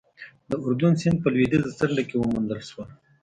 د 0.49 0.51
اردون 0.65 0.93
سیند 1.01 1.17
په 1.21 1.29
لوېدیځه 1.33 1.71
څنډه 1.79 2.03
کې 2.09 2.15
وموندل 2.17 2.61
شول. 2.69 2.89